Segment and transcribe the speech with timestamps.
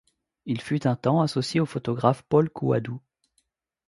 [0.47, 2.99] Il fut un temps associé au photographe Paul Couadou.